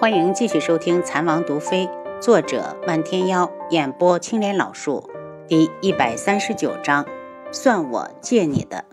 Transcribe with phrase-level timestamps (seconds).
[0.00, 1.86] 欢迎继续收听《残王毒妃》，
[2.22, 5.10] 作者万天妖，演播青莲老树，
[5.46, 7.06] 第一百三十九章，
[7.52, 8.86] 算我借你的。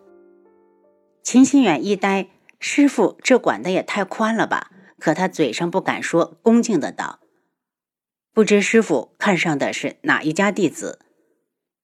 [1.24, 2.28] 秦心远一呆，
[2.60, 4.70] 师傅这管的也太宽了吧？
[5.00, 7.20] 可他嘴上不敢说，恭敬的道
[8.34, 11.00] ：“不知师傅看上的是哪一家弟子？”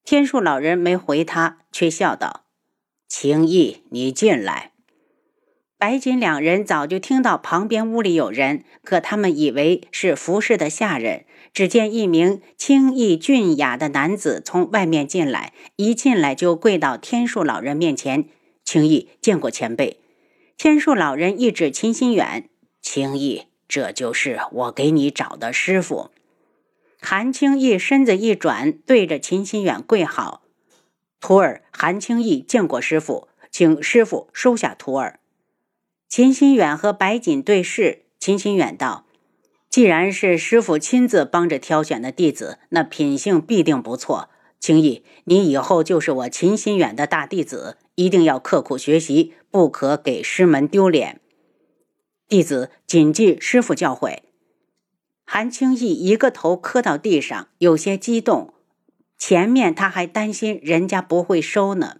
[0.04, 2.44] 天树老人没回他，却笑道
[3.08, 4.72] ：“青意，你进来。”
[5.84, 11.26] 白锦两人早就听到旁边屋里有人，可他们以为是服侍的下人。
[11.52, 18.24] 只见一名清逸俊雅的男子从外面进来，一进来就跪到天树老人面前。
[18.64, 20.00] 青逸见过前辈。
[20.56, 22.48] 天树老人一指秦心远
[22.80, 26.10] ：“青逸，这就是我给你找的师傅。”
[27.02, 30.44] 韩青逸身子一转，对着秦心远跪好
[31.20, 35.20] ：“徒儿韩青逸见过师傅，请师傅收下徒儿。”
[36.16, 39.04] 秦心远和白锦对视，秦心远道
[39.68, 44.28] ：“既然是师傅亲自帮着挑选的弟子，那品性必定不错。
[44.60, 51.20] 青逸，你以后就是我秦心远的大弟子，一定要刻苦学习，不可给师门丢脸。
[52.28, 54.20] 弟子谨记师傅教诲。”
[55.26, 58.54] 韩青逸一个头磕到地上，有些激动。
[59.18, 61.96] 前面他还担心人家不会收呢。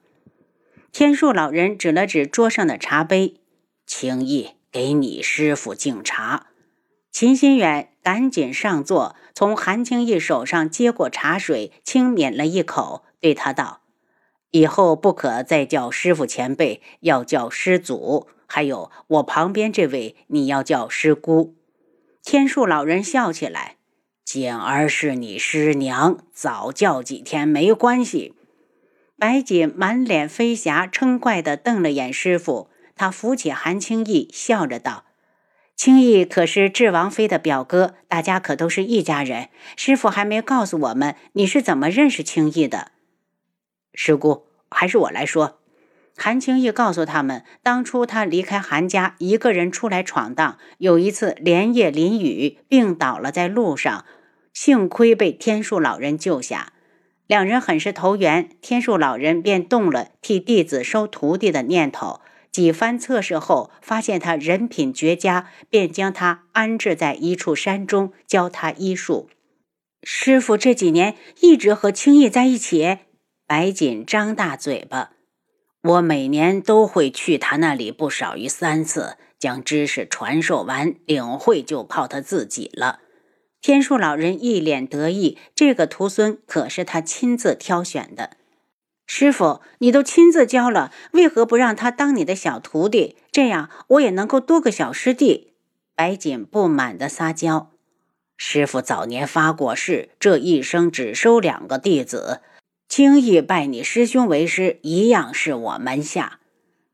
[0.92, 3.40] 天树老人指了指桌上的茶杯。
[3.86, 6.46] 轻易给你师傅敬茶，
[7.10, 13.82] 秦心远赶紧上座，从韩青逸手上接过茶水，轻抿了一口，对他道
[14.50, 18.26] ：“以后不可再叫师傅前辈，要叫师祖。
[18.46, 21.54] 还有我旁边这位，你要叫师姑。”
[22.24, 23.76] 天树老人笑起来
[24.24, 28.34] ：“简儿是你师娘，早叫几天没关系。”
[29.16, 32.68] 白锦满脸飞霞，嗔怪地瞪了眼师傅。
[32.96, 35.04] 他扶起韩青逸，笑着道
[35.74, 39.48] ：“青逸可是智王妃的表哥，大家可都是一家人。
[39.76, 42.92] 师傅还没告诉我们你是怎么认识青逸的。”
[43.94, 45.60] 师姑，还是我来说。
[46.16, 54.04] 韩青逸告诉他们，当初他离开韩家，一个人出来闯荡，有一次连夜淋雨，病倒了在路上，
[54.52, 56.72] 幸亏被天树老人救下，
[57.26, 62.20] 两人很是投缘，天树老人便动了替弟子收徒弟的念头。
[62.54, 69.28] 几番测试后，发现他人品绝佳，便将他安置在一处山中，教他医术。
[70.04, 72.98] 师傅这几年一直和青叶在一起。
[73.48, 75.10] 白锦张大嘴巴，
[75.82, 83.00] 我每年都会去他那里不少于三次，将知识传授完，领会就靠他自己了。
[83.60, 88.36] 天树老人一脸得意，这个徒孙可是他亲自挑选的。
[89.06, 93.16] 师傅，你都亲自教了，为何不让他当你的小徒弟？
[93.30, 95.52] 这样我也能够多个小师弟。
[95.94, 97.70] 白锦不满地撒娇。
[98.36, 102.40] 师傅早年发过誓，这一生只收两个弟子，
[102.88, 106.40] 轻易拜你师兄为师，一样是我门下。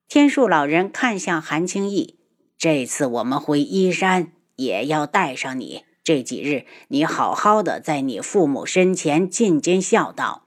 [0.09, 2.19] 天树老人看向韩青逸，
[2.59, 5.85] 这次我们回依山，也要带上你。
[6.03, 10.47] 这几日，你好好的在你父母身前尽尽孝道。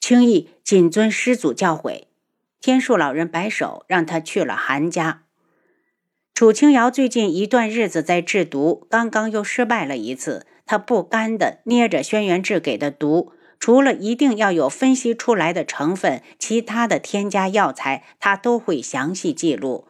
[0.00, 2.04] 轻易谨遵师祖教诲，
[2.60, 5.22] 天树老人摆手，让他去了韩家。
[6.34, 19.88] 楚清瑶最近一段日子在制毒，刚刚又失败了一次，他不甘地捏着轩辕志给的毒，除了一定要有分析出来的成分，其他的添加药材他都会详细记录。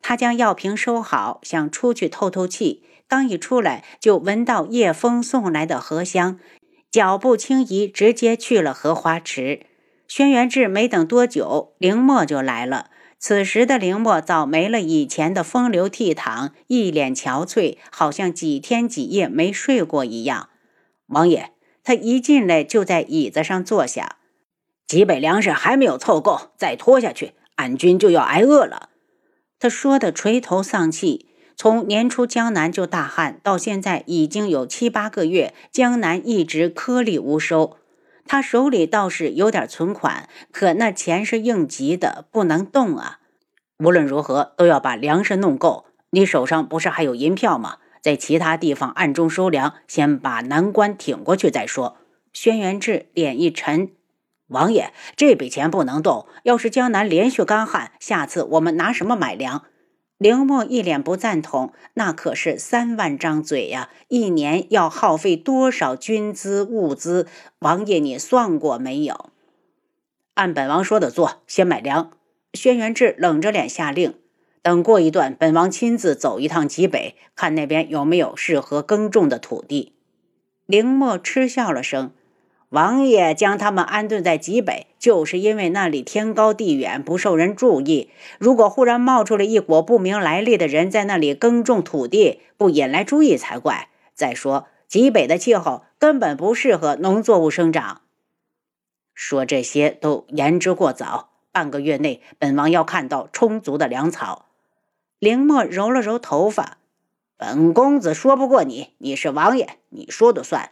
[0.00, 6.40] 他将药瓶收好，想出去透透气，刚一出来就闻到叶枫送来的荷香。
[6.90, 9.66] 脚步轻移，直接去了荷花池。
[10.08, 12.90] 轩辕志没等多久，凌墨就来了。
[13.16, 20.48] 此时的凌墨早没了以前的风流倜傥，一脸憔悴，好像几天几夜没睡过一样。
[21.06, 21.52] 王爷，
[21.84, 24.16] 他一进来就在椅子上坐下。
[24.86, 28.88] 几北粮食还没有凑够，再拖下去，俺军就要挨饿了。
[29.60, 31.29] 他说的垂头丧气。
[31.62, 37.76] 从年初江南就大旱，到现在已经有七八个月，江南一直颗粒无收。
[38.26, 43.18] 他手里倒是有点存款，可那钱是应急的，不能动啊。
[43.78, 45.84] 无论如何都要把粮食弄够。
[46.12, 47.76] 你手上不是还有银票吗？
[48.00, 51.98] 在其他地方暗中收粮，先把难关挺过去再说。
[52.32, 53.90] 轩辕志脸一沉
[54.48, 56.26] ：“王爷，这笔钱不能动。
[56.44, 59.64] 要是江南连续干旱，下次我们拿什么买粮？”
[60.20, 67.26] 凌墨一脸不赞同，那可是三万张嘴呀，一年要耗费多少军资物资？
[67.60, 69.30] 王爷，你算过没有？
[70.34, 72.10] 按本王说的做，先买粮。
[72.52, 74.12] 轩辕志冷着脸下令。
[74.60, 79.94] 等过一段，本王亲自走一趟极北，看那边有没有适合耕种的土地。
[80.66, 82.12] 凌墨嗤笑了声
[82.70, 88.10] ：“王爷将他们安顿在极北，就是因为那里天高地远，不受人注意。
[88.38, 93.88] 如果忽然冒出了一伙不明来历的人，在那里耕种土地，不引来注意才怪。
[94.14, 98.02] 再说，极北的气候根本不适合农作物生长。
[99.14, 101.30] 说这些都言之过早。
[101.52, 104.46] 半个月内，本王要看到充足的粮草。”
[105.18, 106.78] 凌墨揉了揉头发，
[107.36, 110.70] 本公子说不过你，你是王爷，你说的算。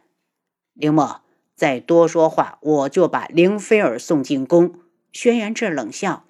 [0.74, 1.22] 凌墨
[1.58, 4.74] 再多说话，我就把凌菲儿送进宫。
[5.10, 6.22] 轩辕志冷笑。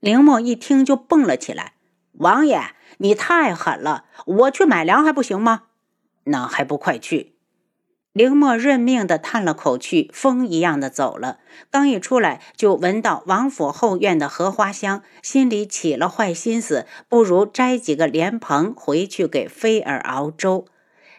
[0.00, 1.74] 凌墨一听就蹦了起来
[2.18, 2.60] ：“王爷，
[2.98, 4.06] 你太狠了！
[4.26, 5.62] 我去买粮还不行吗？
[6.24, 7.36] 那还不快去！”
[8.12, 11.38] 凌墨认命的叹了口气，风一样的走了。
[11.70, 20.66] 刚一出来，就闻到王府后院的荷花香，心里起了坏心思，不如摘几个莲蓬回去给菲儿熬粥。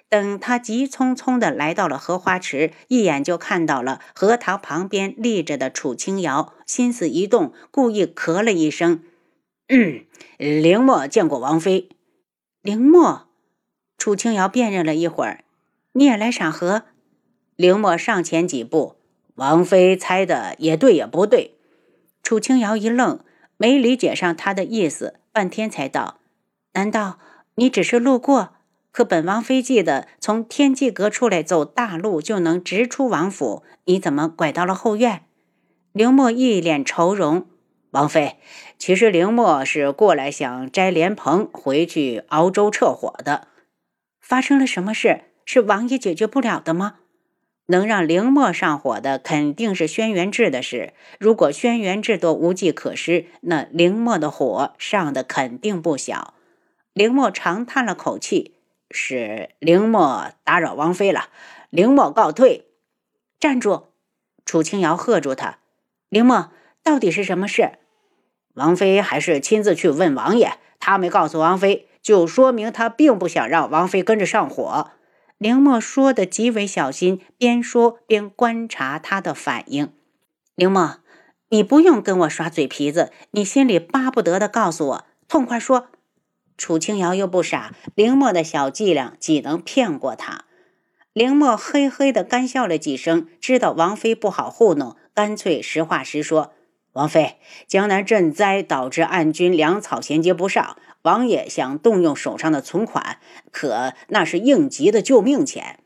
[0.07, 9.03] 等他急匆匆的来到了荷花池，一眼就看到了荷塘旁边立着的楚清瑶，心思一动，故意咳了一声
[9.67, 10.05] ：“嗯，
[10.37, 11.89] 林墨见过王妃。”
[12.61, 13.27] 林墨，
[13.97, 15.43] 楚清瑶辨认了一会儿。
[15.93, 16.83] 你也来赏荷？
[17.55, 18.95] 林墨上前几步，
[19.35, 21.55] 王妃猜的也对也不对。
[22.21, 23.19] 楚清瑶一愣，
[23.57, 26.19] 没理解上他的意思，半天才道
[26.73, 27.19] ：“难道
[27.55, 28.54] 你只是路过？
[28.95, 35.23] 可本王妃记得，从天际阁出来走大路就能直出王府，你怎么拐到了后院？”
[35.91, 37.45] 凌墨一脸愁容
[37.91, 38.37] ：“王妃，
[38.77, 43.49] 其实凌墨是过来想摘莲蓬回去熬粥撤火的。
[44.21, 46.99] 发生了什么事？”是王爷解决不了的吗？
[47.65, 50.93] 能让凌墨上火的肯定是轩辕志的事。
[51.19, 56.33] 如果轩辕志都无计可施，那凌墨的火上的肯定不小。
[56.93, 58.53] 凌墨长叹了口气
[58.91, 61.29] ：“是凌墨打扰王妃了，
[61.69, 62.67] 凌墨告退。”
[63.39, 63.87] 站住！
[64.45, 65.57] 楚清瑶喝住他
[66.09, 66.51] ：“凌墨，
[66.83, 67.79] 到底是什么事？”
[68.53, 74.91] 王妃还是亲自去问王爷，他没告诉王妃，就说明他并不想让王妃跟着上火。
[75.37, 79.91] 凌墨说的极为小心，边说边观察他的反应。
[80.55, 80.99] 凌墨，
[81.49, 85.87] 你不用跟我耍嘴皮子，你心里巴不得的告诉我，痛快说。
[86.57, 90.45] 楚清瑶又不傻，凌墨的小伎俩岂能骗过他？
[91.13, 96.53] 凌墨嘿嘿的干笑了几声，知道王妃不好糊弄，干脆实话实说。
[96.93, 97.37] 王妃，
[97.67, 100.77] 江南赈灾导致暗军粮草衔接不上。
[101.01, 103.19] 王爷想动用手上的存款，
[103.51, 105.79] 可那是应急的救命钱，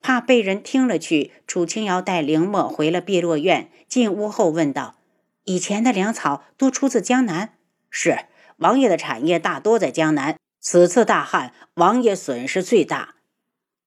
[0.00, 1.32] 怕被人听了去。
[1.46, 4.96] 楚清瑶带凌墨回了碧落院，进屋后问道
[5.44, 7.54] ：“以前的粮草都出自江南
[7.88, 8.24] ？”“是，
[8.58, 10.36] 王爷的产业大多在江南。
[10.60, 13.16] 此次大旱，王爷损失最大。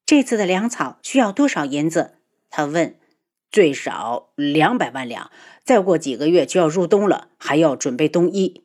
[0.06, 2.18] 这次的粮草需要多少银子？”
[2.50, 2.96] 他问。
[3.50, 5.30] “最少两百万两。
[5.64, 8.64] 再过几个月就要入冬了，还要准备冬衣。”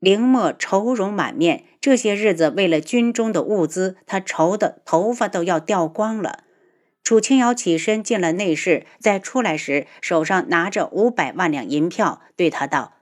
[0.00, 6.44] 凌墨愁容满面，这些日子为了军中的物资，他愁得头发都要掉光了。
[7.02, 12.94] 楚清瑶起身进了内室，在出来时手上拿着五百万两银票，对他道：“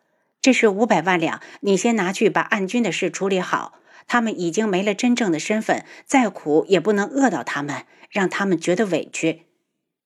[0.46, 3.81] 这是五百万两，你先拿去把暗军的事处理好。
[4.06, 9.47] 他们已经没了真正的身份，再苦也不能饿到他们，让他们觉得委屈。”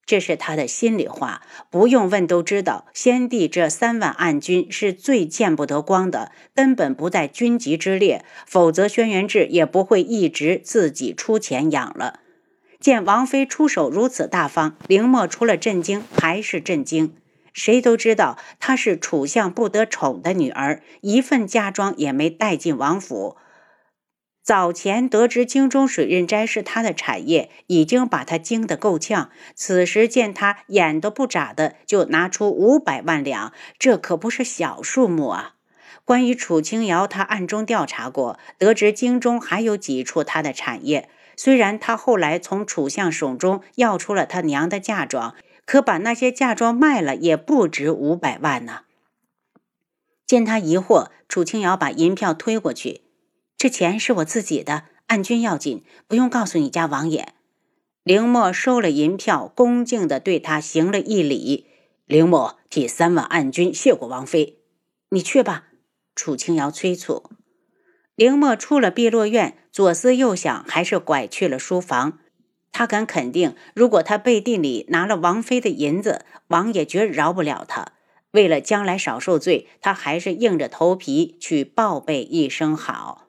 [0.06, 2.86] 这是他的心里话，不用问都知道。
[2.94, 12.20] 先帝这三万暗军是最见不得光的，根本不在军籍之列，否则轩辕志也不会一直自己出钱养了。
[12.80, 17.12] 见王妃出手如此大方，凌墨除了震惊还是震惊。
[17.52, 23.36] 谁都知道她是楚相不得宠的女儿，一份嫁妆也没带进王府。
[24.42, 29.30] 早前得知京中水润斋是他的产业，已经把他惊得够呛。
[29.54, 35.56] 此时见他眼都不眨的就拿出五百万两，这可不是小数目啊！
[36.06, 41.10] 关于楚清瑶，他暗中调查过，得知京中还有几处他的产业。
[41.36, 45.34] 虽然他后来从楚相手中要出了他娘的嫁妆，
[45.70, 48.80] 可把那些嫁妆卖了也不值五百万呢。
[50.26, 53.02] 见他疑惑，楚清瑶把银票推过去。
[53.56, 57.34] 这钱是我自己的，暗军要紧，不用告诉你家王爷。
[58.02, 61.68] 凌墨收了银票，恭敬地对他行了一礼。
[62.04, 64.58] 凌墨替三万暗军谢过王妃。
[65.10, 65.68] 你去吧。
[66.16, 67.30] 楚清瑶催促。
[68.16, 72.18] 凌墨出了碧落院，左思右想，还是拐去了书房。
[72.72, 77.92] 他敢肯定，如果他背地里拿了王妃的银子，王爷绝饶不了他。
[78.32, 83.26] 为了将来少受罪，他还是硬着头皮去报备一声好。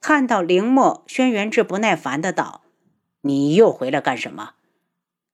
[0.00, 2.62] 看到凌墨，轩辕志不耐烦的道
[3.22, 4.52] ：“你又回来干什么？”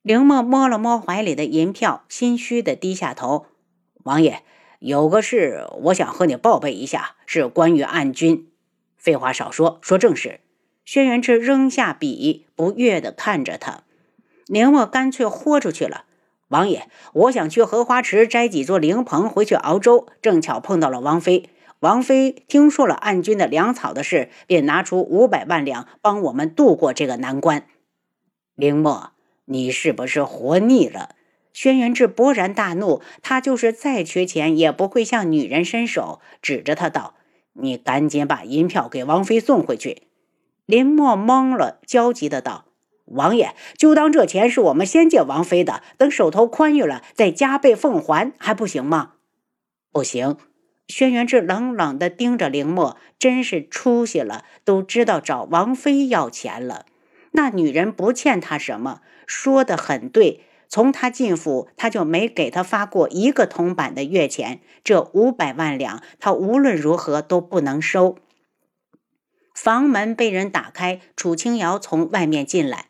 [0.01, 3.47] 凌墨摸了摸怀里的银票，心虚的低下头
[4.05, 4.43] ：“王爷，
[4.79, 8.49] 有个事我想和你报备一下，是关于暗军。
[8.97, 10.41] 废话少说，说正事。”
[10.85, 13.83] 轩辕志扔下笔，不悦的看着他。
[14.47, 16.05] 林墨干脆豁出去了。
[16.49, 21.49] 王爷，我想去荷花池摘几座灵棚回去熬粥，正巧碰到了王妃。
[21.81, 27.67] 王妃听说了暗军的粮草的事，便拿出五百万两帮我们渡过这个难关。
[28.55, 29.13] 林墨，
[29.47, 31.17] 你是不是活腻了？
[31.55, 37.15] 轩辕志勃然大怒，他就是再缺钱，也不会向女人伸手，指着他道
[37.55, 40.03] ：“你赶紧把银票给王妃送回去。”
[40.73, 42.65] 林墨懵了，焦急的道。
[43.05, 49.13] 王爷，就当这钱是我们先借王妃的，等手头宽裕了再加倍奉还，还不行吗？
[49.93, 50.39] 不行。
[50.89, 56.87] 轩辕志冷冷地盯着林墨，真是出息了，都知道找王妃要钱了。
[57.33, 60.41] 那女人不欠他什么，说的很对。
[60.71, 68.17] 从他进府，他就没给他发过一个铜板的月钱，这五百万两，他无论如何都不能收。
[69.55, 72.87] 房门被人打开，楚清瑶从外面进来。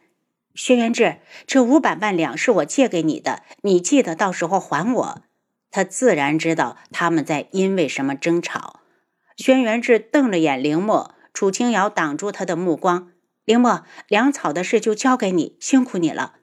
[0.54, 1.16] 轩辕志，
[1.46, 5.22] 这五百万两是我借给你的，你记得到时候还我。
[5.70, 8.80] 他自然知道他们在因为什么争吵。
[9.36, 13.10] 轩辕志瞪了眼凌墨，楚清瑶挡住他的目光。
[13.44, 16.34] 凌墨，粮草的事就交给你，辛苦你了。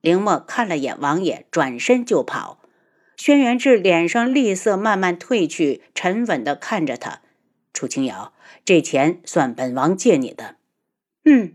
[0.00, 2.60] 凌墨看了眼王爷，转身就跑。
[3.16, 7.22] 轩辕志脸上厉色慢慢褪去，沉稳地看着他。
[7.76, 8.32] 楚清瑶，
[8.64, 10.56] 这钱算本王借你的。
[11.26, 11.52] 嗯。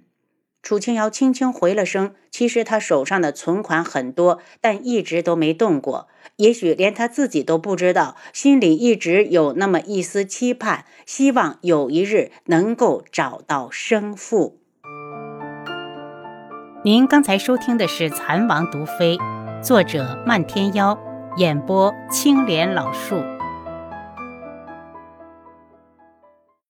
[0.62, 2.14] 楚清瑶轻轻回了声。
[2.30, 6.08] 其实他手上的存款很多，但一直都没动过。
[6.36, 14.60] 也许连他自己都不知道，心里一直有那么一丝期盼，希望有一日能够找到生父。
[16.86, 19.18] 您刚才收听的是《蚕王毒妃》，
[19.64, 20.96] 作者漫天妖，
[21.38, 23.16] 演播青莲老树。